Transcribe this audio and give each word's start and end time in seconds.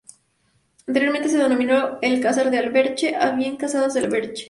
Anteriormente 0.87 1.29
se 1.29 1.37
denominó 1.37 1.99
"El 2.01 2.19
Casar 2.21 2.49
del 2.49 2.65
Alberche" 2.69 3.15
o 3.15 3.35
bien 3.35 3.55
"Casas 3.55 3.93
del 3.93 4.05
Alberche". 4.05 4.39